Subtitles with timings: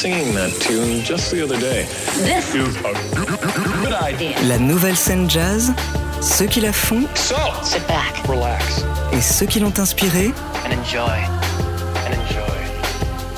[0.00, 1.84] singing that tune just the other day.
[2.24, 2.94] This is a
[3.82, 4.34] good idea.
[4.48, 5.74] La nouvelle scène jazz,
[6.22, 8.82] ceux qui la font So, Sit back relax
[9.12, 10.32] et ceux qui l'ont inspirée,
[10.64, 11.20] and enjoy.
[12.06, 12.60] and enjoy.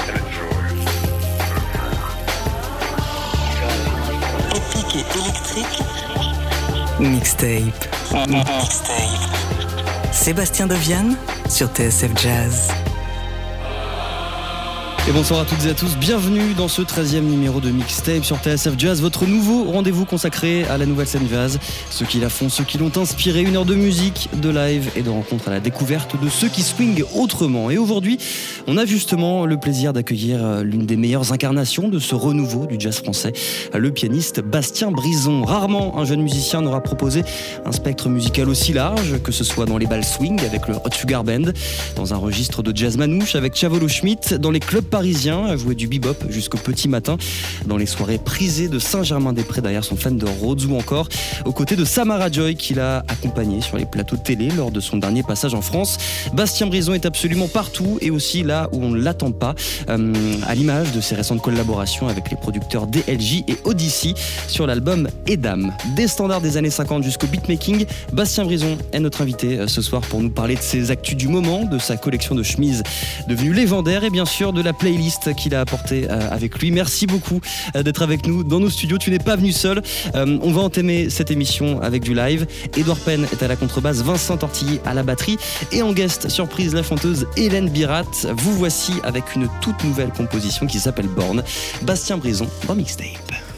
[0.06, 0.62] And enjoy.
[4.54, 5.82] épique et électrique,
[7.00, 7.88] mixtape.
[10.12, 11.16] Sébastien Deviane
[11.48, 12.68] sur TSF Jazz.
[15.08, 18.36] Et bonsoir à toutes et à tous, bienvenue dans ce 13e numéro de Mixtape sur
[18.36, 21.58] TSF Jazz, votre nouveau rendez-vous consacré à la nouvelle scène jazz,
[21.90, 25.02] ceux qui la font, ceux qui l'ont inspiré, une heure de musique, de live et
[25.02, 27.68] de rencontres à la découverte de ceux qui swingent autrement.
[27.68, 28.16] Et aujourd'hui,
[28.68, 32.76] on a justement le plaisir d'accueillir euh, l'une des meilleures incarnations de ce renouveau du
[32.78, 33.32] jazz français,
[33.74, 35.42] le pianiste Bastien Brison.
[35.42, 37.24] Rarement un jeune musicien n'aura proposé
[37.66, 40.92] un spectre musical aussi large, que ce soit dans les balles swing avec le Hot
[40.92, 41.50] Sugar Band,
[41.96, 45.74] dans un registre de jazz manouche avec Chavolo Schmidt, dans les clubs parisiens à jouer
[45.74, 47.16] du bebop jusqu'au petit matin,
[47.64, 51.08] dans les soirées prisées de Saint-Germain-des-Prés derrière son fan de Rhodes ou encore
[51.46, 54.80] aux côtés de Samara Joy qu'il a accompagné sur les plateaux de télé lors de
[54.80, 55.96] son dernier passage en France.
[56.34, 59.54] Bastien Brison est absolument partout et aussi là où on ne l'attend pas,
[59.88, 60.12] euh,
[60.46, 64.12] à l'image de ses récentes collaborations avec les producteurs DLJ et Odyssey
[64.46, 65.72] sur l'album Edam.
[65.96, 70.02] Des standards des années 50 jusqu'au beatmaking, Bastien Brison est notre invité euh, ce soir
[70.02, 72.82] pour nous parler de ses actus du moment, de sa collection de chemises
[73.26, 76.72] devenue légendaire et bien sûr de la playlist qu'il a apportée euh, avec lui.
[76.72, 77.40] Merci beaucoup
[77.76, 78.98] euh, d'être avec nous dans nos studios.
[78.98, 79.80] Tu n'es pas venu seul.
[80.16, 82.48] Euh, on va entamer cette émission avec du live.
[82.76, 85.38] Edouard Penn est à la contrebasse, Vincent Tortilly à la batterie
[85.70, 88.10] et en guest surprise la chanteuse Hélène Birat.
[88.34, 91.44] Vous voici avec une toute nouvelle composition qui s'appelle Born.
[91.82, 93.51] Bastien Brison dans Mixtape.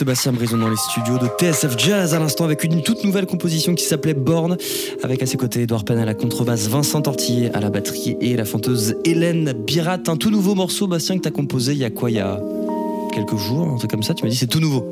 [0.00, 3.26] Pianiste Bastien Brison dans les studios de TSF Jazz à l'instant avec une toute nouvelle
[3.26, 4.56] composition qui s'appelait Born,
[5.02, 8.36] avec à ses côtés Edouard Penn à la contrebasse, Vincent Tortillé à la batterie et
[8.36, 9.98] la fanteuse Hélène Birat.
[10.06, 12.10] Un tout nouveau morceau, Bastien, que tu as composé il y a quoi?
[12.10, 12.40] Il y a
[13.12, 14.86] quelques jours, un truc comme ça Tu m'as dit c'est tout nouveau.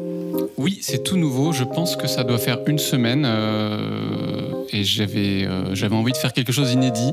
[0.56, 1.52] Oui, c'est tout nouveau.
[1.52, 6.18] Je pense que ça doit faire une semaine euh, et j'avais euh, j'avais envie de
[6.18, 7.12] faire quelque chose d'inédit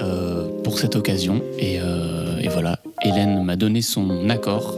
[0.00, 1.42] euh, pour cette occasion.
[1.58, 1.78] Et
[2.48, 4.76] voilà, Hélène m'a donné son accord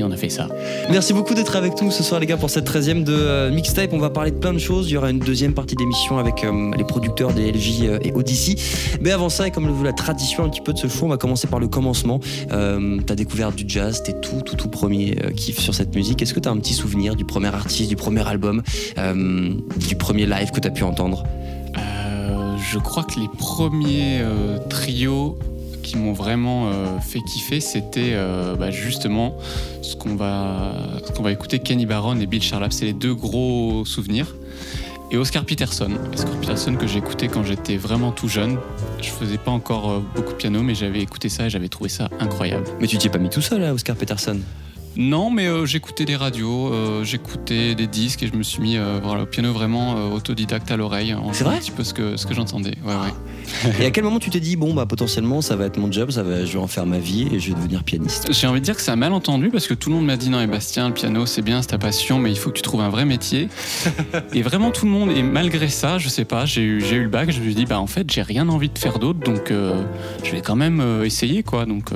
[0.00, 0.48] et on a fait ça.
[0.90, 3.92] Merci beaucoup d'être avec nous ce soir les gars pour cette 13e de euh, Mixtape.
[3.92, 4.90] On va parler de plein de choses.
[4.90, 8.12] Il y aura une deuxième partie d'émission avec euh, les producteurs des LJ euh, et
[8.12, 8.56] Odyssey.
[9.00, 11.06] Mais avant ça, et comme le veut la tradition un petit peu de ce show,
[11.06, 12.20] on va commencer par le commencement.
[12.52, 16.22] Euh, t'as découvert du jazz, t'es tout tout tout premier euh, kiff sur cette musique.
[16.22, 18.62] Est-ce que t'as un petit souvenir du premier artiste, du premier album,
[18.98, 19.52] euh,
[19.88, 21.24] du premier live que t'as pu entendre?
[21.76, 25.38] Euh, je crois que les premiers euh, trios
[25.96, 29.36] m'ont vraiment euh, fait kiffer, c'était euh, bah, justement
[29.82, 30.74] ce qu'on va,
[31.16, 32.72] qu'on va écouter, Kenny Barron et Bill Charlap.
[32.72, 34.34] C'est les deux gros souvenirs.
[35.12, 35.90] Et Oscar Peterson.
[36.12, 38.58] Oscar Peterson que j'ai écouté quand j'étais vraiment tout jeune.
[39.02, 41.90] Je faisais pas encore euh, beaucoup de piano, mais j'avais écouté ça et j'avais trouvé
[41.90, 42.64] ça incroyable.
[42.80, 44.38] Mais tu t'y es pas mis tout seul, là, Oscar Peterson?
[44.96, 48.76] Non, mais euh, j'écoutais des radios, euh, j'écoutais des disques et je me suis mis
[48.76, 51.94] euh, voilà, au piano vraiment autodidacte à l'oreille en C'est vrai un petit peu ce
[51.94, 52.74] que, ce que j'entendais.
[52.84, 53.72] Ouais, ouais.
[53.80, 56.10] Et à quel moment tu t'es dit, bon, bah potentiellement, ça va être mon job,
[56.10, 58.32] ça va, je vais en faire ma vie et je vais devenir pianiste?
[58.32, 60.28] J'ai envie de dire que c'est un malentendu parce que tout le monde m'a dit
[60.28, 62.62] non, et Bastien, le piano c'est bien, c'est ta passion, mais il faut que tu
[62.62, 63.48] trouves un vrai métier.
[64.34, 67.04] et vraiment tout le monde, et malgré ça, je sais pas, j'ai eu, j'ai eu
[67.04, 69.20] le bac, je me suis dit, bah en fait, j'ai rien envie de faire d'autre,
[69.20, 71.64] donc je vais quand même essayer quoi.
[71.64, 71.92] Donc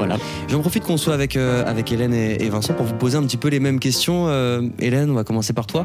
[0.00, 0.16] voilà.
[0.48, 3.22] J'en profite qu'on soit avec, euh, avec Hélène et, et Vincent pour vous poser un
[3.22, 4.28] petit peu les mêmes questions.
[4.28, 5.84] Euh, Hélène, on va commencer par toi.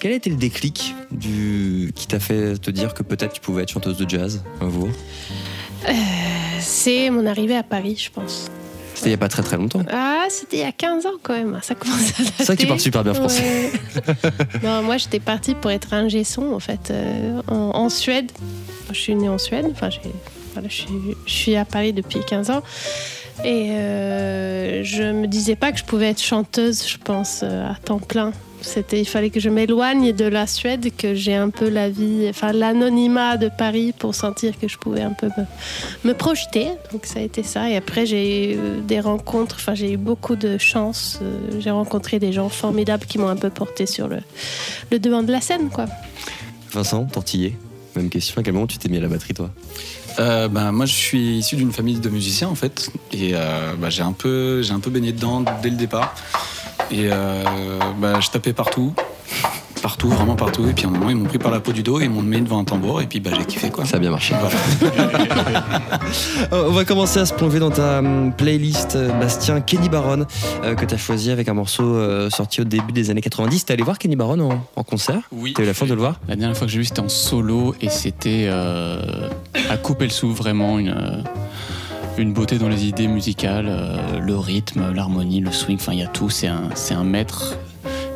[0.00, 1.90] Quel a été le déclic du...
[1.94, 4.88] qui t'a fait te dire que peut-être tu pouvais être chanteuse de jazz un jour
[6.60, 8.48] C'est mon arrivée à Paris, je pense.
[8.94, 9.82] C'était il n'y a pas très très longtemps.
[9.90, 11.58] Ah, c'était il y a 15 ans quand même.
[11.62, 12.32] Ça commence à dater.
[12.38, 13.42] C'est vrai que tu parles super bien français.
[13.42, 14.30] Ouais.
[14.62, 18.30] non, moi, j'étais partie pour être ingé son, en fait, euh, en, en Suède.
[18.92, 19.66] Je suis née en Suède.
[19.72, 20.00] Enfin, j'ai-
[20.52, 20.86] voilà, je, suis,
[21.26, 22.62] je suis à Paris depuis 15 ans.
[23.44, 27.74] Et euh, je me disais pas que je pouvais être chanteuse, je pense, euh, à
[27.74, 28.32] temps plein.
[28.60, 32.26] C'était, il fallait que je m'éloigne de la Suède, que j'ai un peu la vie,
[32.30, 35.28] enfin l'anonymat de Paris pour sentir que je pouvais un peu
[36.04, 36.68] me, projeter.
[36.92, 37.68] Donc ça a été ça.
[37.68, 41.18] Et après j'ai eu des rencontres, enfin j'ai eu beaucoup de chance.
[41.22, 44.18] Euh, J'ai rencontré des gens formidables qui m'ont un peu porté sur le,
[44.92, 45.86] le devant de la scène, quoi.
[46.70, 47.56] Vincent, tortillé,
[47.96, 48.40] même question.
[48.40, 49.50] À quel moment tu t'es mis à la batterie, toi?
[50.18, 53.90] Euh, bah, moi, je suis issu d'une famille de musiciens en fait, et euh, bah,
[53.90, 56.14] j'ai un peu, un peu baigné dedans dès le départ.
[56.90, 58.92] Et bah, je tapais partout,
[59.82, 60.66] partout, vraiment partout.
[60.68, 62.10] Et puis à un moment, ils m'ont pris par la peau du dos et ils
[62.10, 63.02] m'ont mis devant un tambour.
[63.02, 63.84] Et puis bah, j'ai kiffé quoi.
[63.84, 64.34] Ça a bien marché.
[64.40, 65.64] Voilà.
[66.52, 70.26] Euh, on va commencer à se plonger dans ta hum, playlist, euh, Bastien, Kenny Barron,
[70.64, 73.64] euh, que tu as choisi avec un morceau euh, sorti au début des années 90.
[73.64, 75.22] T'es allé voir Kenny Barron en, en concert?
[75.32, 75.54] Oui.
[75.54, 76.20] T'as eu la chance de le voir?
[76.28, 79.28] La dernière fois que j'ai vu, c'était en solo et c'était euh,
[79.70, 81.22] à couper le souffle, vraiment une, euh,
[82.18, 86.04] une beauté dans les idées musicales, euh, le rythme, l'harmonie, le swing, enfin il y
[86.04, 86.30] a tout.
[86.30, 87.56] C'est un, c'est un maître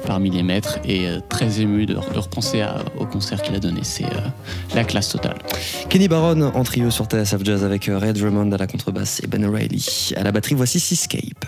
[0.06, 2.64] parmi les maîtres et euh, très ému de, repenser
[2.98, 3.80] au concert qu'il a donné.
[3.82, 4.28] C'est euh,
[4.74, 5.36] la classe totale.
[5.88, 9.26] Kenny Barron en trio sur TSF Jazz avec euh, Red Drummond à la contrebasse et
[9.26, 10.54] Ben O'Reilly à la batterie.
[10.54, 11.44] Voici Seascape.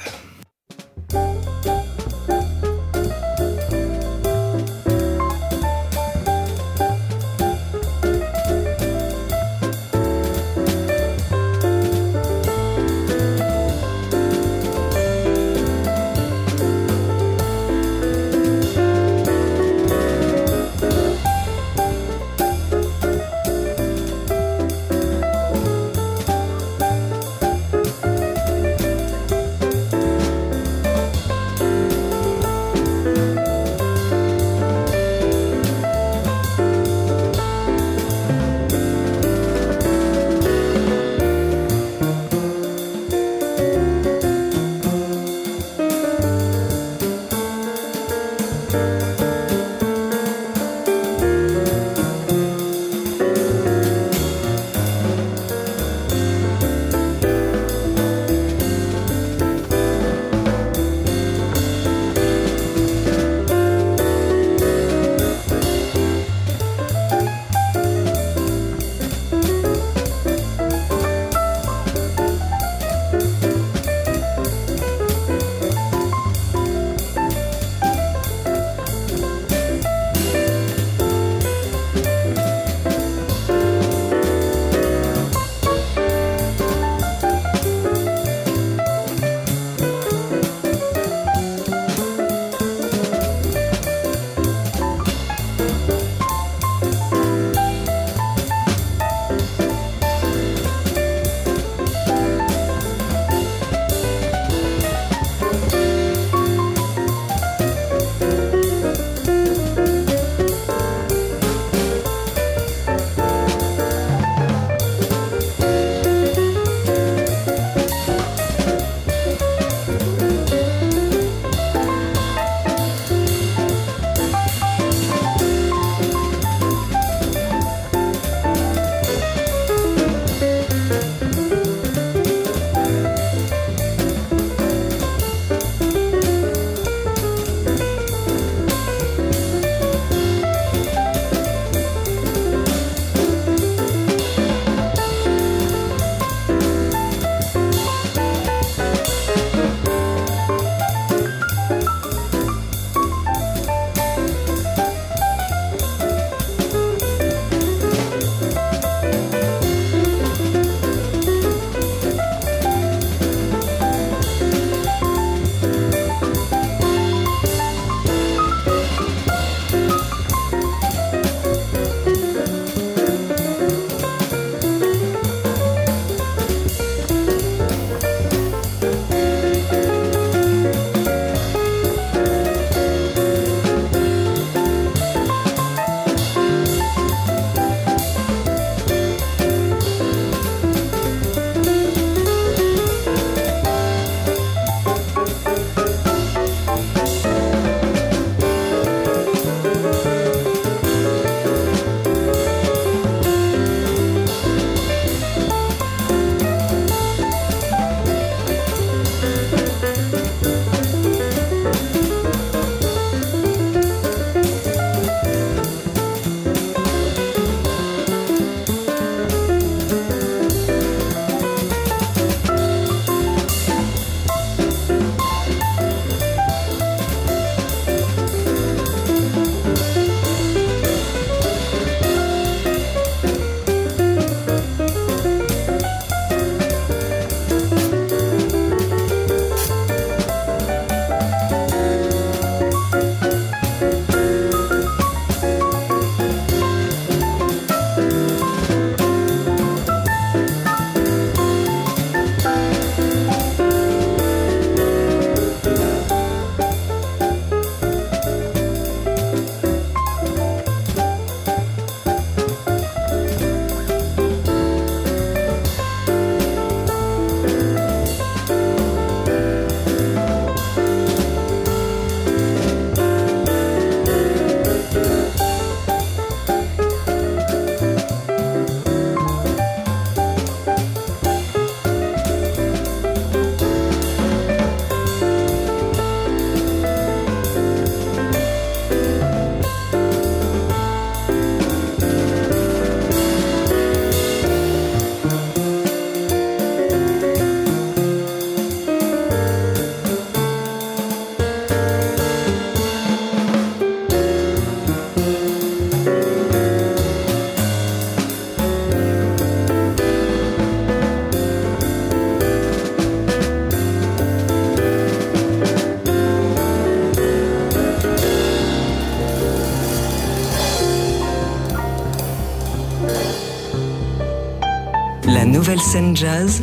[326.15, 326.63] Jazz,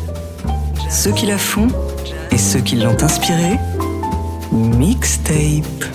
[0.90, 1.68] ceux qui la font
[2.32, 3.60] et ceux qui l'ont inspirée,
[4.52, 5.95] mixtape.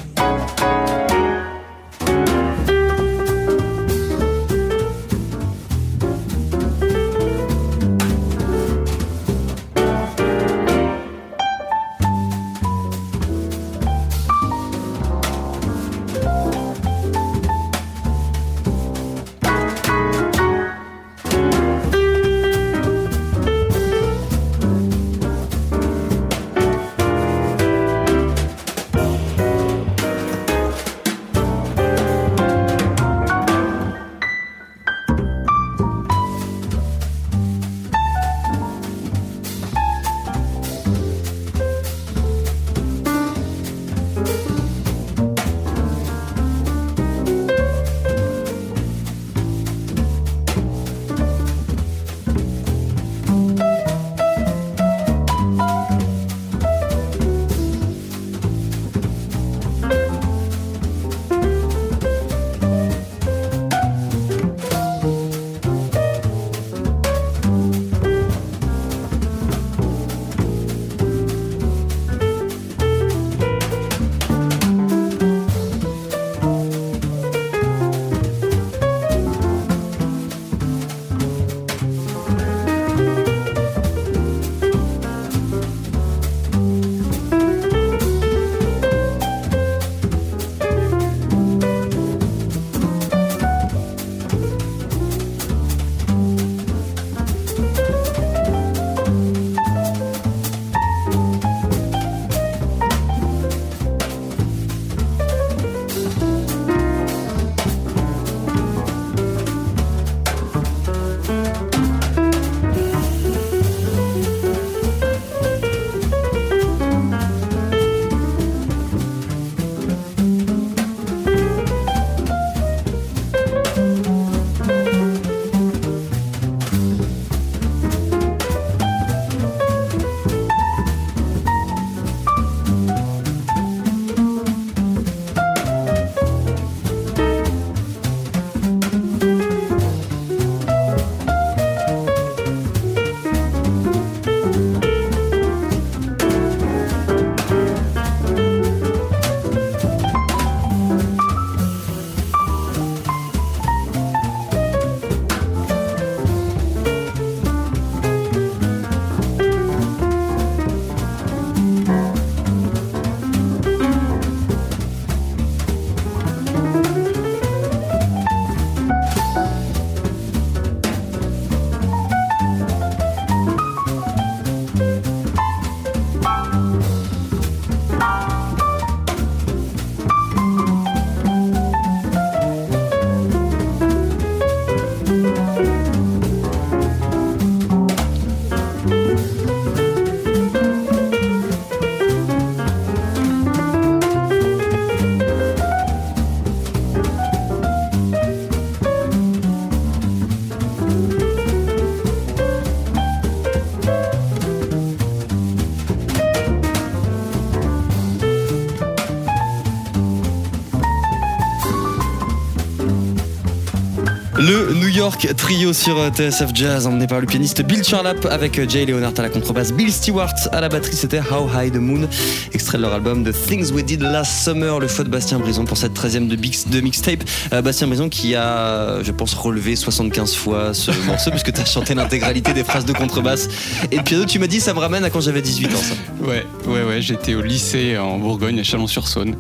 [215.11, 218.87] York Trio sur euh, TSF Jazz, emmené par le pianiste Bill Charlap avec euh, Jay
[218.87, 222.09] Leonard à la contrebasse, Bill Stewart à la batterie, c'était How High the Moon,
[222.53, 225.65] extrait de leur album The Things We Did Last Summer, le faux de Bastien Brison
[225.65, 227.25] pour cette 13e de, mix- de mixtape.
[227.53, 231.65] Euh, Bastien Brison qui a, je pense, relevé 75 fois ce morceau, puisque tu as
[231.65, 233.49] chanté l'intégralité des phrases de contrebasse.
[233.91, 235.95] Et de piano, tu m'as dit, ça me ramène à quand j'avais 18 ans, ça.
[236.25, 239.35] Ouais, ouais, ouais, j'étais au lycée en Bourgogne, à Chalon-sur-Saône.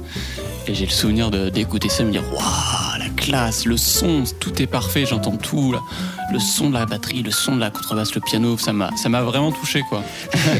[0.66, 2.89] Et j'ai le souvenir d'écouter ça et me dire Waouh,
[3.20, 5.72] classe, le son, tout est parfait, j'entends tout.
[5.72, 5.80] là.
[6.32, 9.08] Le son de la batterie, le son de la contrebasse, le piano, ça m'a ça
[9.08, 10.02] m'a vraiment touché, quoi.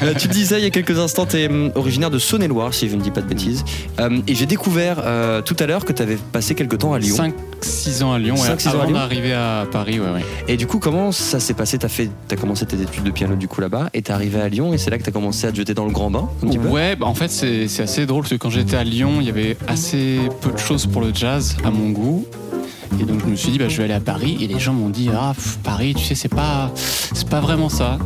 [0.02, 2.96] Euh, tu disais il y a quelques instants, tu es originaire de Saône-et-Loire, si je
[2.96, 3.64] ne dis pas de bêtises.
[3.98, 6.98] Euh, et j'ai découvert euh, tout à l'heure que tu avais passé quelques temps à
[6.98, 7.16] Lyon.
[7.62, 8.94] 5-6 ans à Lyon, ouais, Cinq, six ans à Lyon.
[8.94, 10.24] d'arriver à Paris, ouais, ouais.
[10.48, 11.78] Et du coup, comment ça s'est passé?
[11.78, 11.90] Tu as,
[12.32, 14.72] as commencé tes études de piano du coup là-bas et tu es arrivé à Lyon
[14.72, 16.46] et c'est là que tu as commencé à te jeter dans le grand bain un
[16.48, 16.68] petit peu?
[16.68, 19.26] Ouais, bah en fait c'est c'est assez drôle parce que quand j'étais à Lyon, il
[19.26, 22.26] y avait assez peu de choses pour le jazz à mon goût.
[22.98, 24.72] Et donc je me suis dit bah, je vais aller à Paris et les gens
[24.72, 27.98] m'ont dit ah pff, Paris tu sais c'est pas c'est pas vraiment ça.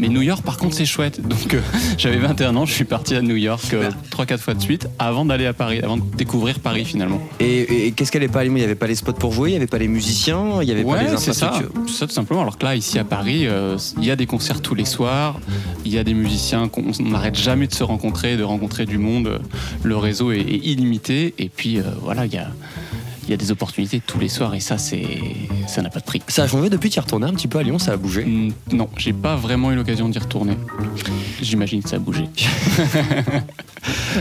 [0.00, 1.20] Mais New York, par contre, c'est chouette.
[1.28, 1.60] Donc, euh,
[1.98, 5.26] j'avais 21 ans, je suis parti à New York euh, 3-4 fois de suite avant
[5.26, 7.20] d'aller à Paris, avant de découvrir Paris finalement.
[7.38, 9.52] Et, et qu'est-ce qu'elle est pas Il n'y avait pas les spots pour jouer, il
[9.52, 11.52] n'y avait pas les musiciens, il n'y avait pas les c'est ça.
[11.86, 12.40] tout simplement.
[12.40, 15.38] Alors que là, ici à Paris, euh, il y a des concerts tous les soirs,
[15.84, 18.96] il y a des musiciens qu'on on n'arrête jamais de se rencontrer, de rencontrer du
[18.96, 19.40] monde.
[19.82, 21.34] Le réseau est, est illimité.
[21.38, 22.48] Et puis voilà, il y a,
[23.30, 25.06] il y a des opportunités tous les soirs et ça, c'est,
[25.68, 26.20] ça n'a pas de prix.
[26.26, 27.96] Ça a changé depuis que tu es retourné un petit peu à Lyon, ça a
[27.96, 28.24] bougé?
[28.24, 30.56] Mm, Non, j'ai pas vraiment eu l'occasion d'y retourner.
[31.40, 32.24] J'imagine que ça a bougé.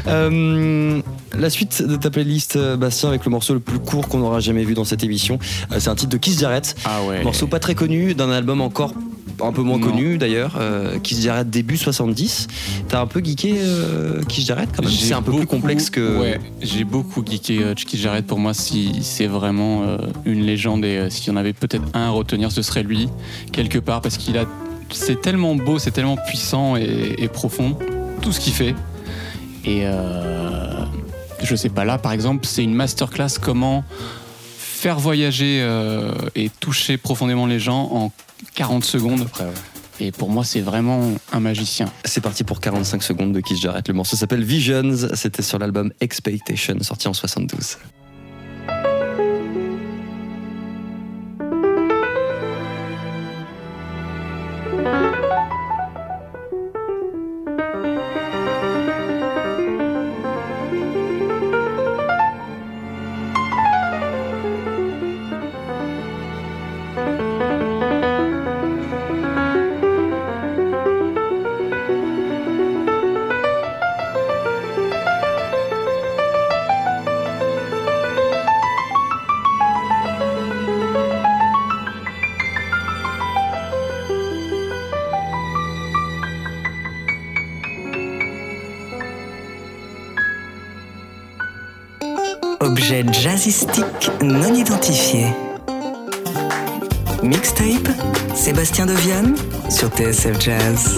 [0.07, 1.01] Euh,
[1.37, 4.39] la suite de ta playlist, euh, Bastien, avec le morceau le plus court qu'on aura
[4.39, 5.37] jamais vu dans cette émission,
[5.71, 6.75] euh, c'est un titre de Kiss Jarrett.
[6.85, 7.23] Ah ouais.
[7.23, 8.93] Morceau pas très connu, d'un album encore
[9.41, 9.87] un peu moins Non.
[9.87, 12.47] connu d'ailleurs, euh, Kiss Jarrett début 70.
[12.87, 16.19] T'as un peu geeké euh, Kiss Jarrett quand même C'est un peu plus complexe que.
[16.19, 18.25] Ouais, j'ai beaucoup geeké euh, Chicky Jarrett.
[18.25, 21.83] Pour moi, si c'est vraiment euh, une légende et euh, s'il y en avait peut-être
[21.93, 23.09] un à retenir, ce serait lui,
[23.51, 24.45] quelque part, parce qu'il a.
[24.91, 27.77] C'est tellement beau, c'est tellement puissant et, et profond,
[28.21, 28.73] tout ce qu'il fait.
[29.65, 30.83] Et euh,
[31.43, 33.83] je sais pas, là, par exemple, c'est une masterclass comment
[34.79, 38.13] faire voyager euh, et toucher profondément les gens en
[38.55, 39.27] 40 secondes.
[39.99, 41.91] Et pour moi, c'est vraiment un magicien.
[42.05, 43.85] C'est parti pour 45 secondes de Kiss Jarrett.
[43.89, 45.09] Le morceau s'appelle Visions.
[45.15, 47.77] C'était sur l'album Expectation, sorti en 72.
[92.89, 95.27] Objet jazzistique non identifié.
[97.21, 97.87] Mixtape,
[98.33, 99.35] Sébastien Deviane
[99.69, 100.97] sur TSF Jazz.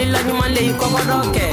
[0.00, 1.44] fɔlila ɲuman le i kɔkɔdɔ kɛ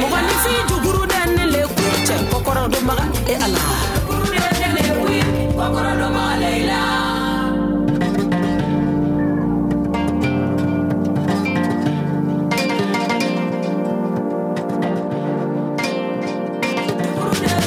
[0.00, 1.20] mɔgɔnifin juguru dɛ
[1.52, 3.60] le kun cɛ kɔkɔrɔdɔmaga e ala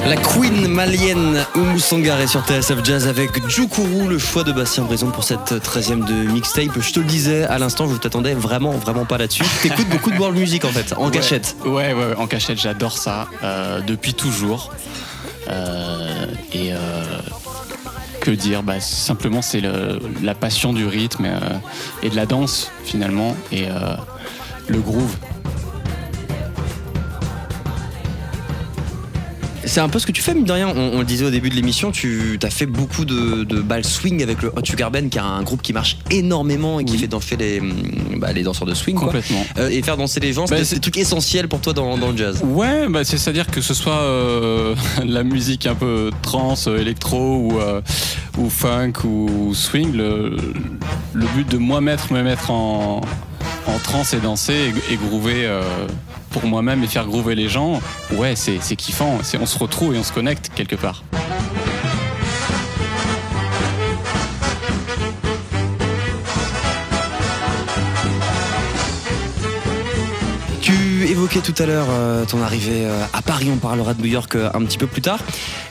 [0.10, 5.12] La queen malienne Oumou Sangaré sur TSF Jazz avec Djokourou, le choix de Bastien Brison
[5.12, 6.80] pour cette 13e de mixtape.
[6.82, 9.44] Je te le disais à l'instant, je t'attendais vraiment, vraiment pas là-dessus.
[9.62, 11.12] T'écoutes beaucoup de world music en fait, en Ouais.
[11.12, 11.56] cachette.
[11.64, 14.72] Ouais, ouais, ouais, en cachette, j'adore ça euh, depuis toujours.
[15.48, 16.78] Euh, et euh,
[18.22, 18.64] que dire?
[18.64, 19.62] Bah, Simplement, c'est
[20.24, 21.28] la passion du rythme
[22.02, 23.68] et de la danse finalement, et
[24.68, 25.16] le groove.
[29.70, 30.68] C'est un peu ce que tu fais, mine de rien.
[30.76, 33.86] On, on le disait au début de l'émission, tu as fait beaucoup de, de balles
[33.86, 36.94] swing avec le Hot Sugar Band, qui est un groupe qui marche énormément et qui
[36.94, 36.98] Oui.
[37.00, 37.72] fait danser les, hum,
[38.18, 38.96] bah, les danseurs de swing.
[38.96, 39.06] quoi.
[39.10, 39.46] Complètement.
[39.60, 42.10] Euh, et faire danser les gens, Bah, c'est des trucs essentiels pour toi dans, dans
[42.10, 42.42] le jazz.
[42.44, 44.74] Ouais, bah, c'est-à-dire que ce soit euh,
[45.06, 47.82] la musique un peu trance, euh, électro ou, euh,
[48.40, 50.36] ou funk ou swing, le,
[51.14, 53.02] le but de moi mettre, me mettre en,
[53.68, 55.62] en trance et danser et, et groover euh,
[56.30, 59.20] pour moi-même et faire groover les gens, ouais, c'est kiffant.
[59.40, 61.04] On se retrouve et on se connecte quelque part.
[71.32, 74.50] Tout à l'heure euh, ton arrivée euh, à Paris, on parlera de New York euh,
[74.54, 75.20] un petit peu plus tard.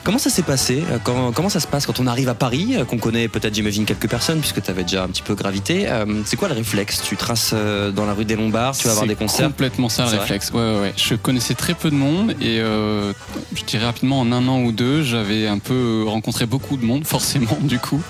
[0.03, 2.97] Comment ça s'est passé Euh, Comment, ça se passe quand on arrive à Paris, qu'on
[2.97, 5.87] connaît peut-être, j'imagine, quelques personnes, puisque tu avais déjà un petit peu gravité
[6.25, 7.01] C'est quoi le réflexe?
[7.03, 9.47] Tu traces dans la rue des Lombards, tu vas avoir C'est des concerts?
[9.47, 10.51] complètement ça le réflexe.
[10.51, 10.93] Ouais, ouais, ouais.
[10.97, 15.03] Je connaissais très peu de monde et je dirais rapidement en un an ou deux,
[15.03, 18.01] j'avais un peu rencontré beaucoup de monde, forcément du coup.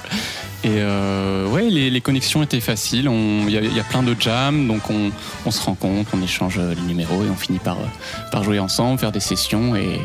[0.63, 3.09] Et euh, ouais, les, connexions étaient faciles.
[3.47, 5.09] Il y, a- plein de jams, donc on,
[5.45, 7.85] on se rencontre, on échange les numéros et on finit par, euh,
[8.31, 9.75] par jouer ensemble, faire des sessions.
[9.75, 9.99] Et,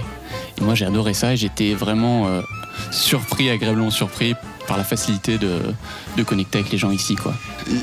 [0.59, 2.41] et moi j'ai adoré ça et j'étais vraiment euh,
[2.93, 4.35] surpris, agréablement surpris
[4.67, 5.59] par la facilité de,
[6.17, 7.15] de connecter avec les gens ici.
[7.17, 7.35] quoi.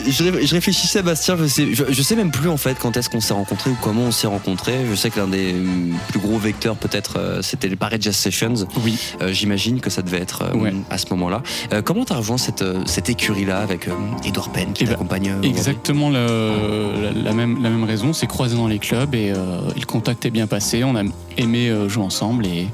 [0.07, 0.11] je,
[0.45, 3.09] je réfléchissais à Bastien, je sais, je, je sais même plus en fait quand est-ce
[3.09, 4.79] qu'on s'est rencontrés ou comment on s'est rencontrés.
[4.89, 8.15] Je sais que l'un des hum, plus gros vecteurs peut-être euh, c'était les Paris Jazz
[8.15, 8.53] Sessions.
[8.83, 8.97] Oui.
[9.21, 10.73] Euh, J'imagine que ça devait être euh, Ouais.
[10.89, 11.41] à ce moment-là.
[11.85, 13.87] Comment t'as rejoint cette, cette écurie-là avec
[14.25, 18.27] Edouard Penn qui Eh ben, t'accompagne Exactement le- la, la même, la même raison, c'est
[18.27, 21.03] croisé dans les clubs et le contact est bien passé, on a
[21.37, 22.67] aimé jouer ensemble et, et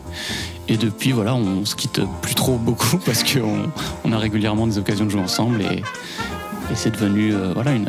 [0.75, 3.69] depuis voilà on se quitte plus trop beaucoup parce qu'on
[4.03, 7.87] on a régulièrement des occasions de jouer ensemble et, et c'est devenu euh, voilà une,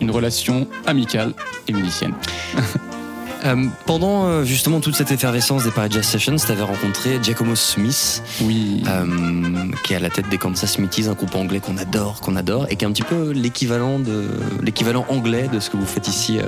[0.00, 1.34] une relation amicale
[1.68, 2.14] et musicienne.
[3.44, 8.22] Euh, pendant euh, justement toute cette effervescence des Paris Jazz Sessions, t'avais rencontré Giacomo Smith,
[8.42, 12.20] Oui, euh, qui est à la tête des Kansas Smithies, un groupe anglais qu'on adore,
[12.20, 14.28] qu'on adore, et qui est un petit peu l'équivalent de
[14.62, 16.38] l'équivalent anglais de ce que vous faites ici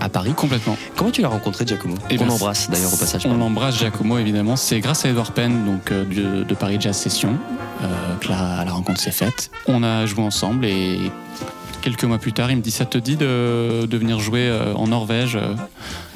[0.00, 0.34] à Paris.
[0.34, 0.76] complètement.
[0.96, 1.96] Comment tu l'as rencontré, Giacomo?
[2.10, 3.26] Eh Qu'on ben, embrasse d'ailleurs au passage.
[3.26, 4.56] On l'embrasse Giacomo évidemment.
[4.56, 7.36] C'est grâce à Edouard Penn donc de, de Paris Jazz Session
[8.20, 9.50] que la, la rencontre s'est faite.
[9.66, 11.10] On a joué ensemble et
[11.86, 14.88] quelques mois plus tard, il me dit ça te dit de, venir jouer euh, en
[14.88, 15.54] Norvège euh,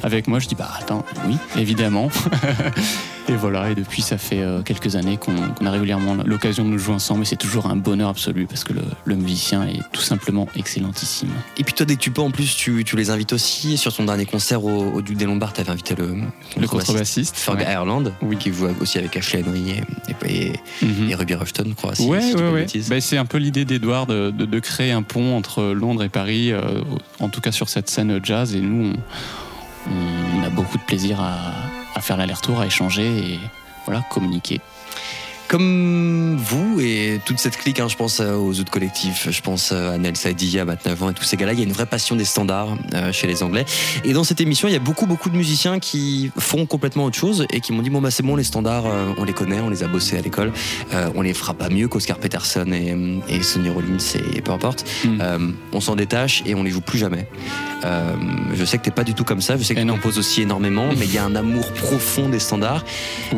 [0.02, 0.40] avec moi?
[0.40, 2.08] Je dis bah attends oui évidemment.
[3.28, 5.34] et voilà et depuis ça fait euh, quelques années qu'on
[5.66, 8.72] a régulièrement l'occasion de nous jouer ensemble et c'est toujours un bonheur absolu parce que
[8.72, 11.28] le, le musicien est tout simplement excellentissime.
[11.58, 13.76] Et puis toi, dès que tu peux, en plus, tu, tu les invites aussi.
[13.78, 16.16] Sur ton dernier concert au, au Duc des Lombards, t'avais invité le,
[16.60, 17.36] Le contrebassiste.
[17.36, 17.72] Ferg ouais.
[17.72, 18.36] Ireland, Oui.
[18.36, 20.52] qui joue aussi avec Ashley Henry et, et,
[20.82, 21.10] Mhm.
[21.10, 21.94] et Ruby Rushton, je crois.
[21.94, 22.66] Si, ouais, si ouais, ouais.
[22.88, 26.08] Ben, c'est un peu l'idée d'Edouard de, de- de créer un pont entre Londres et
[26.08, 26.80] Paris, euh,
[27.20, 28.54] en tout cas sur cette scène jazz.
[28.54, 28.92] Et nous,
[29.86, 31.36] on, on a beaucoup de plaisir à,
[31.94, 33.40] à faire l'aller-retour, à échanger et
[33.84, 34.60] voilà, communiquer.
[35.50, 39.72] Comme vous et toute cette clique, hein, je pense euh, aux autres collectifs, je pense
[39.72, 41.72] euh, à Nel Saidi, à Matt Navant et tous ces gars-là, il y a une
[41.72, 43.64] vraie passion des standards euh, chez les Anglais.
[44.04, 47.18] Et dans cette émission, il y a beaucoup, beaucoup de musiciens qui font complètement autre
[47.18, 49.58] chose et qui m'ont dit bon bah c'est bon, les standards, euh, on les connaît,
[49.58, 50.52] on les a bossés à l'école,
[50.94, 52.94] euh, on les fera pas mieux qu'Oscar Peterson et,
[53.28, 53.96] et Sonny Rollins
[54.32, 54.84] et peu importe.
[55.04, 55.18] Mm.
[55.20, 55.38] Euh,
[55.72, 57.26] on s'en détache et on les joue plus jamais.
[58.54, 60.42] Je sais que t'es pas du tout comme ça, je sais que tu composes aussi
[60.42, 62.84] énormément, mais il y a un amour profond des standards.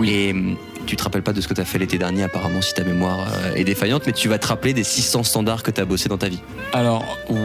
[0.04, 2.60] Et hum, tu te rappelles pas de ce que tu as fait l'été dernier, apparemment,
[2.60, 5.70] si ta mémoire euh, est défaillante, mais tu vas te rappeler des 600 standards que
[5.70, 6.40] tu as bossé dans ta vie.
[6.72, 7.36] Alors, ou-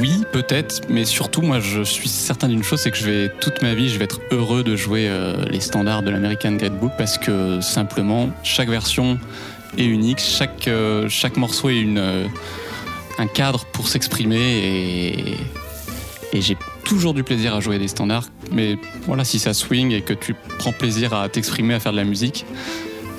[0.00, 3.62] oui, peut-être, mais surtout, moi, je suis certain d'une chose, c'est que je vais, toute
[3.62, 6.92] ma vie, je vais être heureux de jouer euh, les standards de l'American Great Book
[6.98, 9.18] parce que simplement, chaque version
[9.78, 12.28] est unique, chaque, euh, chaque morceau est une,
[13.18, 15.34] un cadre pour s'exprimer et,
[16.32, 18.28] et j'ai toujours du plaisir à jouer des standards.
[18.52, 21.96] Mais voilà, si ça swing et que tu prends plaisir à t'exprimer, à faire de
[21.96, 22.44] la musique,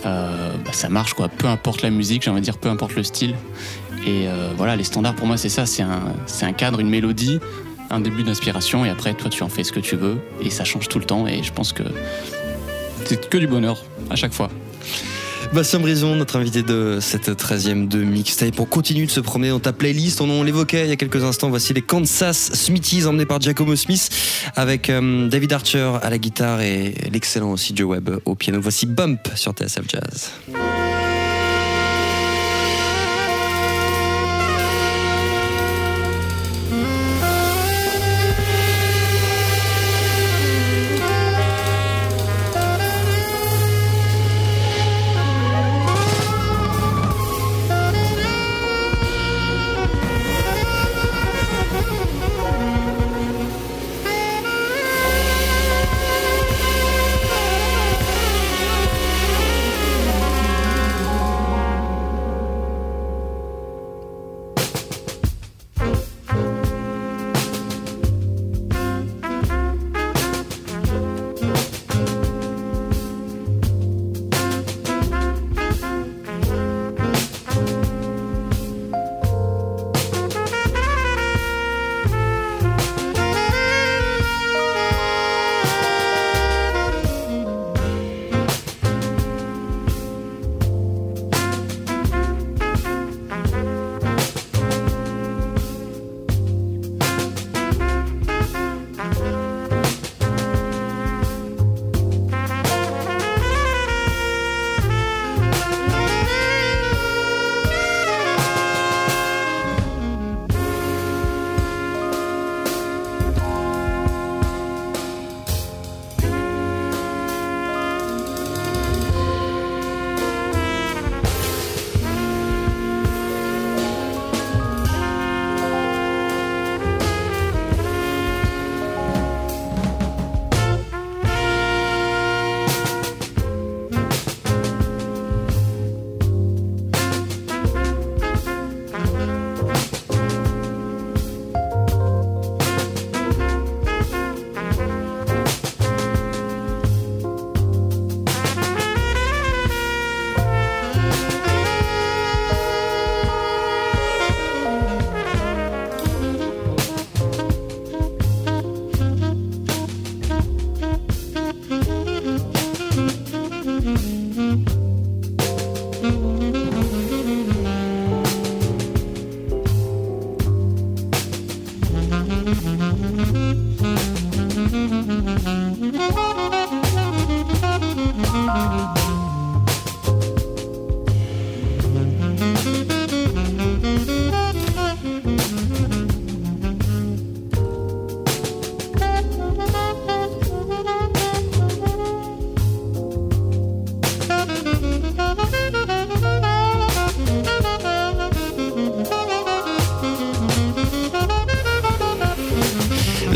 [0.05, 1.29] euh, bah, ça marche quoi.
[1.29, 3.35] Peu importe la musique, j'ai envie de dire peu importe le style.
[4.05, 6.89] Et euh, voilà, les standards pour moi c'est ça, c'est un, c'est un cadre, une
[6.89, 7.39] mélodie,
[7.91, 10.63] un début d'inspiration et après toi tu en fais ce que tu veux et ça
[10.63, 11.83] change tout le temps et je pense que
[13.05, 14.49] c'est que du bonheur à chaque fois.
[15.53, 18.57] Bastien Brison, notre invité de cette 13e de Mixtape.
[18.59, 20.21] On continue de se promener dans ta playlist.
[20.21, 21.49] On, l'évoquait il y a quelques instants.
[21.49, 24.09] Voici les Kansas Smithies emmenés par Giacomo Smith
[24.55, 28.59] avec euh, David Archer à la guitare et l'excellent aussi Joe Webb au piano.
[28.61, 30.31] Voici Bump sur TSF Jazz.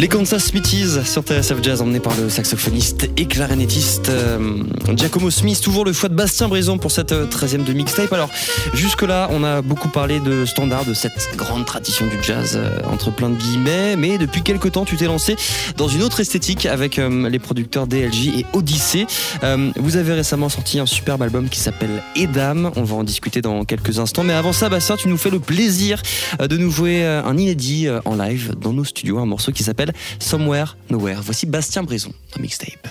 [0.06, 4.62] Les Kansas Smithies sur TSF Jazz, emmenés par le saxophoniste et clarinettiste euh,
[4.96, 8.14] Giacomo Smith, toujours le choix de Bastien Brison pour cette 13e de mixtape.
[8.14, 8.30] Alors,
[8.76, 13.10] jusque-là, on a beaucoup parlé de standards, de cette grande tradition du jazz, euh, entre
[13.10, 15.38] plein de guillemets, mais depuis quelques temps, tu t'es lancé
[15.76, 19.08] dans une autre esthétique avec euh, les producteurs DLJ et Odyssey.
[19.44, 23.42] Euh, vous avez récemment sorti un superbe album qui s'appelle Edam, on va en discuter
[23.42, 26.00] dans quelques instants, mais avant ça, Bastien, tu nous fais le plaisir
[26.42, 29.52] euh, de nous jouer euh, un inédit euh, en live dans nos studios, un morceau
[29.52, 31.20] qui s'appelle Somewhere Nowhere.
[31.22, 32.88] Voici Bastien Brison dans Mixtape.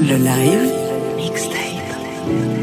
[0.00, 0.72] Le live
[1.16, 2.61] mixtape.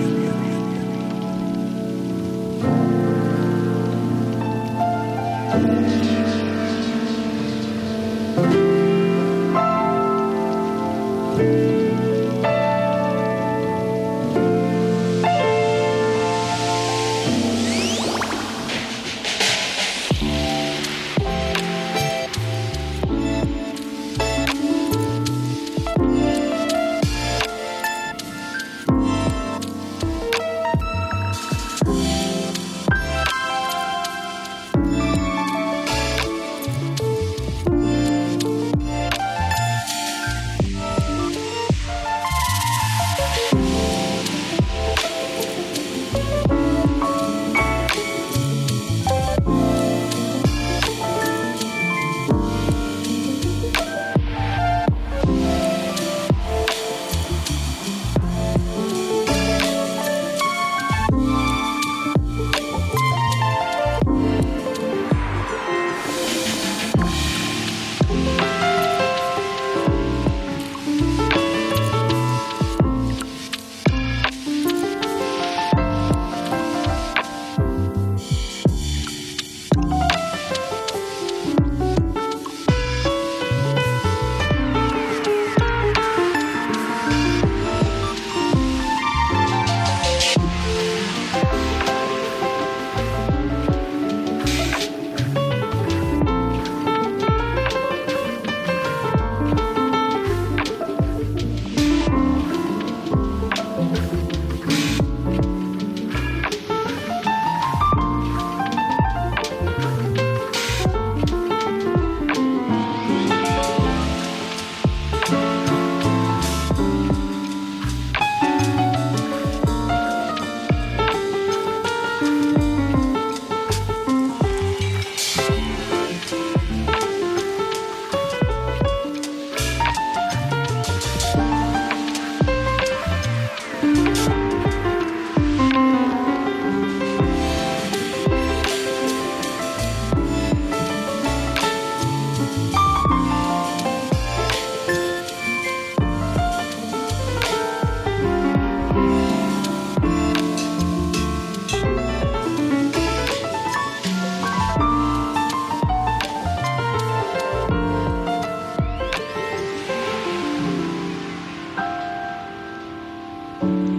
[163.61, 163.98] 嗯。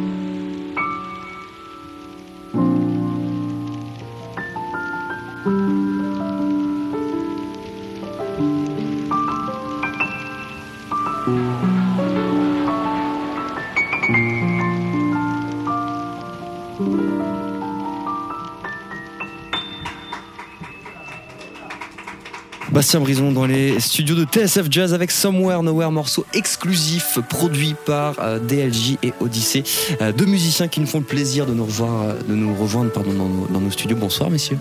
[22.80, 28.14] Bastien Brison dans les studios de TSF Jazz avec Somewhere Nowhere, morceau exclusif produit par
[28.20, 29.64] euh, DLJ et Odyssey.
[30.00, 32.90] Euh, deux musiciens qui nous font le plaisir de nous, revoir, euh, de nous rejoindre
[32.90, 33.98] pardon, dans, nos, dans nos studios.
[33.98, 34.56] Bonsoir messieurs.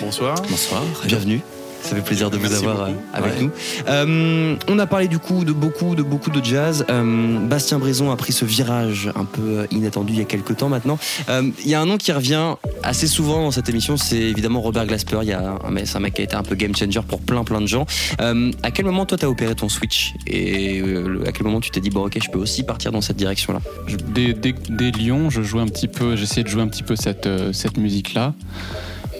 [0.00, 0.40] Bonsoir.
[0.48, 0.84] Bonsoir.
[1.04, 1.40] Bienvenue.
[1.84, 2.98] Ça fait plaisir de vous Merci avoir euh, beaucoup.
[3.12, 3.42] avec Ouais.
[3.42, 3.50] nous.
[3.88, 6.86] Euh, on a parlé du coup de beaucoup, de beaucoup de jazz.
[6.88, 10.70] Euh, Bastien Brison a pris ce virage un peu inattendu il y a quelques temps
[10.70, 10.98] maintenant.
[11.28, 14.62] Euh, Il y a un nom qui revient assez souvent dans cette émission, c'est évidemment
[14.62, 15.18] Robert Glasper.
[15.22, 17.00] Il y a un, mec- c'est un mec qui a été un peu game changer
[17.06, 17.84] pour plein, plein de gens.
[18.18, 20.82] À quel moment toi t'as opéré ton switch et
[21.26, 23.60] à quel moment tu t'es dit bon ok je peux aussi partir dans cette direction-là?
[23.86, 26.82] Je- dès, dès- dès Lyon, je jouais un petit peu, j'essayais de jouer un petit
[26.82, 28.32] peu cette, cette musique-là.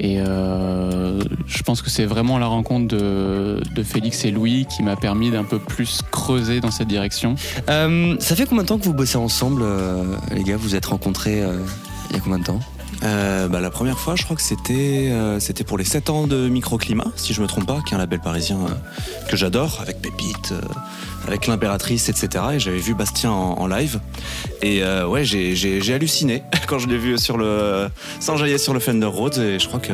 [0.00, 4.96] Et euh, je pense que c'est vraiment la rencontre de, Félix et Louis qui m'a
[4.96, 7.36] permis d'un peu plus creuser dans cette direction.
[7.68, 10.56] Euh, Ça fait combien de temps que vous bossez ensemble, euh, les gars?
[10.56, 11.42] Vous êtes rencontrés
[12.10, 12.60] il y a combien de temps?
[13.02, 16.26] Euh, bah, la première fois, je crois que c'était euh, c'était pour les 7 ans
[16.26, 19.78] de Microclimat, si je me trompe pas, qui est un label parisien euh, que j'adore,
[19.82, 20.60] avec Pépite, euh,
[21.26, 22.44] avec l'impératrice, etc.
[22.54, 24.00] Et j'avais vu Bastien en, en live.
[24.62, 27.88] Et euh, ouais, j'ai- halluciné quand je l'ai vu sur le
[28.20, 29.38] s'enjailler sur le Fender Rhodes.
[29.38, 29.92] Et je crois que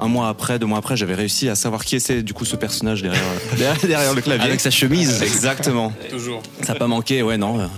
[0.00, 2.56] un mois après, deux mois après, j'avais réussi à savoir qui était du coup ce
[2.56, 3.22] personnage derrière,
[3.56, 4.46] derrière, derrière le clavier.
[4.46, 5.22] Avec sa chemise.
[5.22, 5.92] Exactement.
[6.10, 6.42] Toujours.
[6.62, 7.68] Ça n'a pas manqué, ouais, non.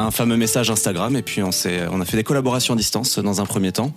[0.00, 1.50] Un fameux message Instagram et puis on,
[1.90, 3.90] on a fait des collaborations à distance dans un premier temps.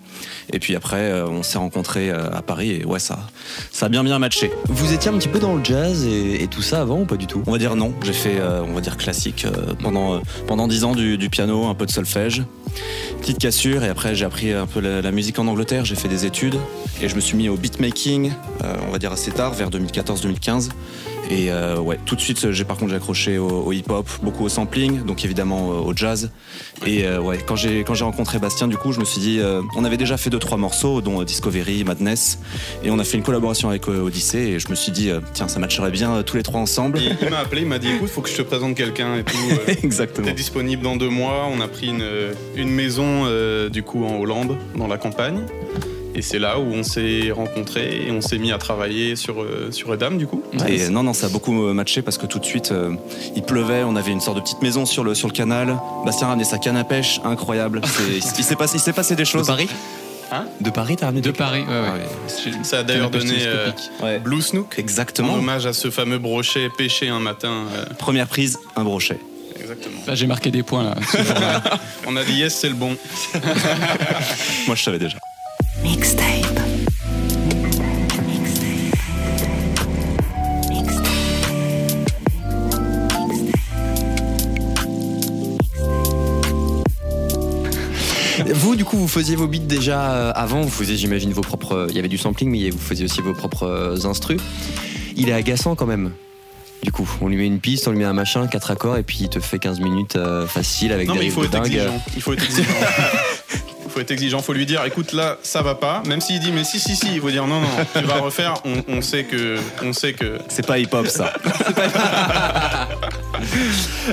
[0.52, 3.20] Et puis après euh, on s'est rencontrés euh, à Paris et ouais ça,
[3.72, 4.52] ça a bien bien matché.
[4.68, 7.18] Vous étiez un petit peu dans le jazz et, et tout ça avant ou pas
[7.18, 7.44] du tout?
[7.46, 10.68] On va dire non, j'ai fait euh, on va dire classique euh, pendant, euh, pendant
[10.68, 12.42] 10 ans du, du piano, un peu de solfège,
[13.20, 13.84] petite cassure.
[13.84, 16.58] Et après j'ai appris un peu la, la musique en Angleterre, j'ai fait des études
[17.00, 18.32] et je me suis mis au beatmaking,
[18.88, 20.70] on va dire assez tard, vers 2014-2015.
[21.32, 24.44] Et euh, ouais, tout de suite, j'ai par contre j'ai accroché au, au hip-hop, beaucoup
[24.44, 26.30] au sampling, donc évidemment euh, au jazz.
[26.86, 29.40] Et euh, ouais, quand j'ai quand j'ai rencontré Bastien, du coup, je me suis dit,
[29.40, 32.40] euh, on avait déjà fait deux trois morceaux, dont Discovery, Madness,
[32.84, 34.40] et on a fait une collaboration avec Odyssey.
[34.40, 37.00] Et je me suis dit, tiens, ça matcherait bien tous les trois ensemble.
[37.00, 39.24] Il, il m'a appelé, il m'a dit écoute, faut que je te présente quelqu'un et
[39.24, 39.38] tout.
[39.84, 40.28] Exactement.
[40.28, 41.48] T'es disponible dans deux mois.
[41.50, 42.06] On a pris une,
[42.58, 43.26] une maison
[43.70, 45.46] du coup en Hollande, dans la campagne.
[46.14, 49.72] Et c'est là où on s'est rencontrés et on s'est mis à travailler sur, euh,
[49.72, 50.44] sur Edam du coup.
[50.68, 52.94] Et non, non, ça a beaucoup euh, matché parce que tout de suite, euh,
[53.36, 55.78] il pleuvait, on avait une sorte de petite maison sur le, sur le canal.
[56.06, 57.82] Bastien a ramené sa canne à pêche, incroyable.
[58.16, 59.44] Il s'est passé, il s'est passé des choses.
[59.44, 59.70] De Paris
[60.34, 62.06] Hein De Paris, t'as ramené De Paris, ouais, ouais.
[62.06, 62.64] Ah.
[62.64, 63.70] Ça a d'ailleurs donné euh.
[64.02, 64.20] Ouais.
[64.20, 64.76] Blue Snook.
[64.78, 65.34] En Exactement.
[65.36, 67.66] hommage à ce fameux brochet pêché un matin.
[67.76, 69.20] euh, Première prise, un brochet.
[69.60, 70.00] exactement.
[70.08, 70.96] Là, j'ai marqué des points là.
[72.08, 72.96] On a dit yes, c'est le bon.
[74.68, 75.18] Moi, je savais déjà.
[75.92, 76.60] Mixtape.
[78.26, 78.96] Mixtape.
[80.70, 81.12] Mixtape.
[88.54, 90.62] Vous, du coup, vous faisiez vos beats déjà euh, avant.
[90.62, 91.88] Vous faisiez, j'imagine, vos propres.
[91.90, 94.40] Il y avait du sampling, mais vous faisiez aussi vos propres euh, instrus.
[95.16, 96.12] Il est agaçant quand même.
[96.84, 99.04] Du coup, on lui met une piste, on lui met un machin, quatre accords, et
[99.04, 101.52] puis il te fait 15 minutes euh, facile avec Non, des mais il faut être
[101.52, 101.68] dingue.
[101.68, 102.02] exigeant.
[102.16, 102.70] Il faut être exigeant.
[103.92, 106.54] Il faut être exigeant, faut lui dire écoute là ça va pas, même s'il dit
[106.54, 109.26] mais si si si, il faut dire non non, tu vas refaire, on, on sait
[109.26, 111.34] que on sait que C'est pas hip-hop, ça.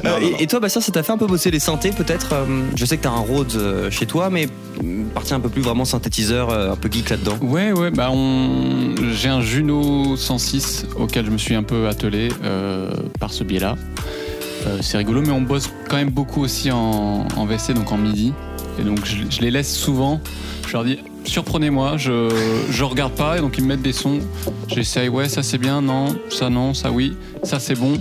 [0.05, 2.62] Euh, et, et toi, Bastien, ça t'a fait un peu bosser les synthés peut-être euh,
[2.76, 4.49] Je sais que t'as un Rhodes euh, chez toi, mais
[4.83, 7.37] euh, partie un peu plus vraiment synthétiseur, euh, un peu geek là-dedans.
[7.43, 8.95] Ouais, ouais, bah on...
[9.12, 13.76] j'ai un Juno 106 auquel je me suis un peu attelé euh, par ce biais-là.
[14.66, 17.99] Euh, c'est rigolo, mais on bosse quand même beaucoup aussi en, en VC, donc en
[17.99, 18.33] MIDI.
[18.81, 20.20] Et donc je, je les laisse souvent.
[20.66, 22.29] Je leur dis surprenez-moi, je,
[22.70, 24.20] je regarde pas, et donc ils me mettent des sons.
[24.68, 28.01] J'essaye, ouais, ça c'est bien, non, ça non, ça oui, ça c'est bon.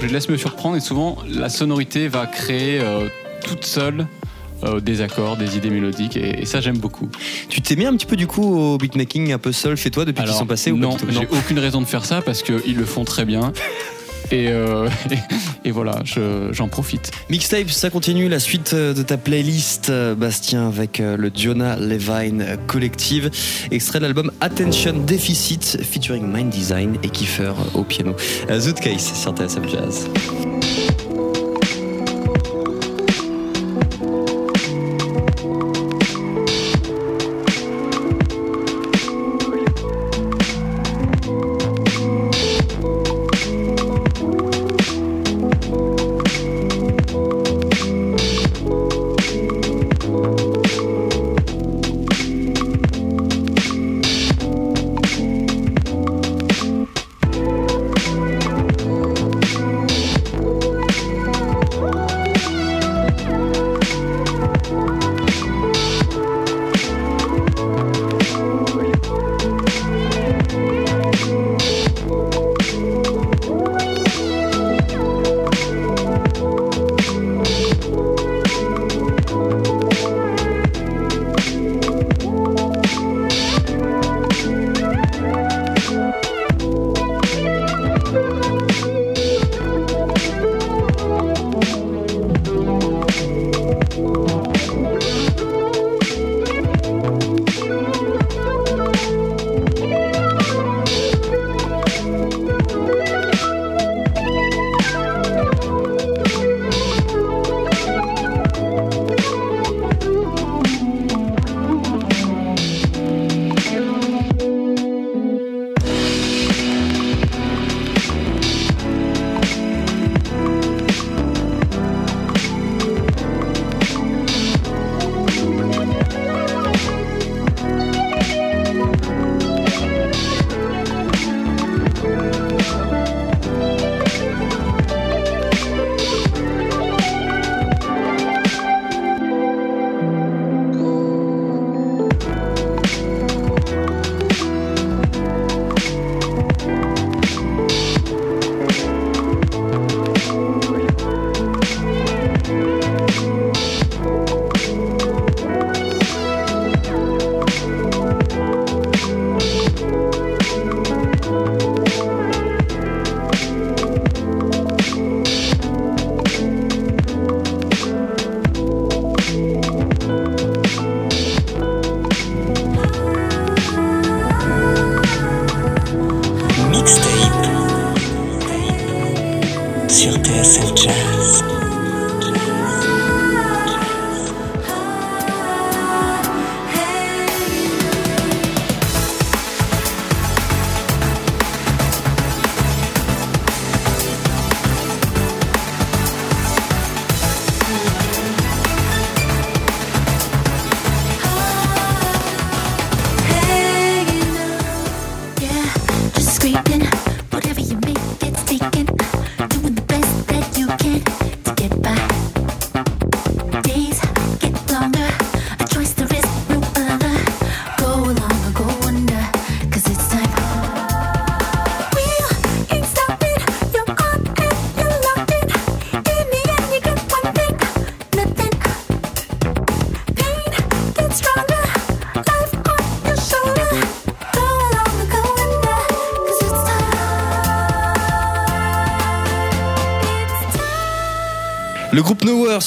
[0.00, 3.08] Je les laisse me surprendre, et souvent la sonorité va créer euh,
[3.44, 4.06] toute seule
[4.64, 7.08] euh, des accords, des idées mélodiques, et- et ça j'aime beaucoup.
[7.48, 10.04] Tu t'es mis un petit peu du coup au beatmaking un peu seul chez toi
[10.04, 12.84] depuis qu'ils sont passés ou Non, j'ai aucune raison de faire ça parce qu'ils le
[12.84, 13.52] font très bien.
[14.30, 14.88] Et, euh,
[15.64, 17.10] et, voilà, je- j'en profite.
[17.30, 23.30] Mixtape, ça continue la suite de ta playlist, Bastien, avec euh, le Jonah Levine Collective,
[23.70, 28.14] extrait de l'album Attention Deficit featuring Mind Design et Kiefer au piano.
[28.50, 30.08] Euh, Zootcase sur TSF Jazz.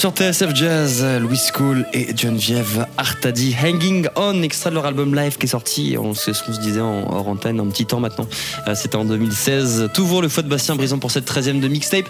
[0.01, 5.37] Sur TSF Jazz, Louis School et Geneviève Artadi, Hanging On, extrait de leur album live
[5.37, 7.99] qui est sorti, on sait ce qu'on se disait en hors antenne, un petit temps
[7.99, 8.25] maintenant,
[8.67, 9.91] Euh, c'était en 2016.
[9.93, 12.05] Toujours le foie de Bastien Brisant pour cette 13e de mixtape.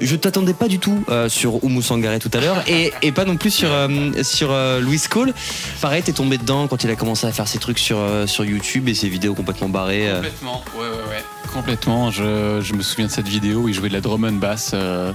[0.00, 3.36] Je t'attendais pas du tout euh, sur Oumou Sangaré tout à l'heure et, pas non
[3.36, 3.88] plus sur, euh,
[4.24, 5.32] sur Louis School.
[5.80, 8.88] Pareil, t'es tombé dedans quand il a commencé à faire ses trucs sur, sur YouTube
[8.88, 10.10] et ses vidéos complètement barrées.
[10.16, 11.35] Complètement, ouais, ouais, ouais.
[11.56, 12.10] Complètement.
[12.10, 14.72] Je, je me souviens de cette vidéo où il jouait de la drum and bass
[14.74, 15.12] euh,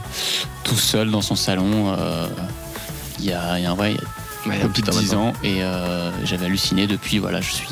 [0.64, 1.94] tout seul dans son salon.
[1.96, 2.28] euh,
[3.20, 3.76] il y a, il y a un.
[3.78, 3.96] Ouais,
[4.48, 7.68] de 10 ans et euh, j'avais halluciné depuis voilà je suis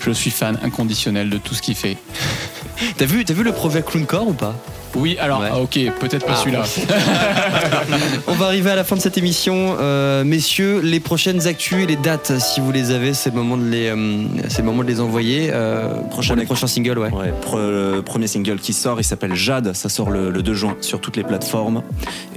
[0.00, 1.98] je suis fan inconditionnel de tout ce qu'il fait
[2.96, 4.54] T'as vu, t'as vu le projet Clowncore ou pas?
[4.94, 5.48] Oui alors Ouais.
[5.52, 6.40] ah, ok peut-être pas Ah.
[6.40, 6.62] celui-là
[8.28, 9.76] On va arriver à la fin de cette émission.
[9.80, 13.56] Euh, messieurs, les prochaines actus et les dates, si vous les avez, c'est le moment
[13.56, 15.50] de les, euh, c'est le moment de les envoyer.
[15.52, 17.10] Euh, pour les prochains singles, ouais.
[17.12, 20.54] Ouais, pre- le premier single qui sort, il s'appelle Jade, ça sort le, le 2
[20.54, 21.82] juin sur toutes les plateformes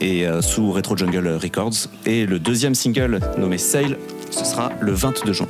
[0.02, 1.88] et euh, sous Retro Jungle Records.
[2.06, 3.98] Et le deuxième single nommé Sail,
[4.30, 5.48] ce sera le 22 juin.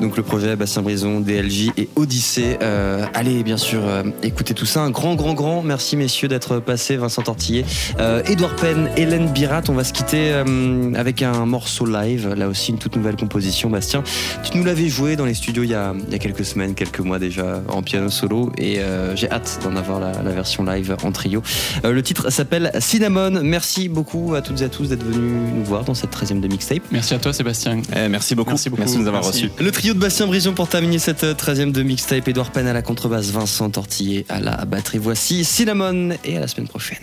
[0.00, 2.56] Donc le projet Bastien Brison, DLJ et Odyssée.
[2.62, 4.80] Euh, allez, bien sûr, euh, écoutez tout ça.
[4.82, 6.96] Un grand, grand, grand merci, messieurs, d'être passés.
[6.96, 7.64] Vincent Tortillet,
[7.98, 9.62] euh, Edouard Penn, Hélène Birat.
[9.68, 12.32] On va se quitter euh, avec un morceau live.
[12.36, 13.70] Là aussi, une toute nouvelle composition.
[13.70, 14.02] Bastien,
[14.44, 16.74] tu nous l'avais joué dans les studios il y, a, il y a quelques semaines,
[16.74, 18.52] quelques mois déjà, en piano solo.
[18.56, 21.42] Et euh, j'ai hâte d'en avoir la, la version live en trio.
[21.84, 23.40] Euh, le titre s'appelle Cinnamon.
[23.42, 26.46] Merci beaucoup à toutes et à tous d'être venus nous voir dans cette 13e de
[26.48, 26.82] mixtape.
[26.92, 28.50] merci à toi Sébastien Eh, merci beaucoup.
[28.50, 28.84] Merci beaucoup.
[28.84, 29.46] de nous avoir Merci.
[29.46, 29.62] reçus.
[29.62, 32.28] Le trio de Bastien Brison pour terminer cette euh, 13e de mixtape.
[32.28, 34.98] Edouard Penn à la contrebasse, Vincent Tortillet à la batterie.
[34.98, 36.98] Voici Cinnamon et à la semaine prochaine.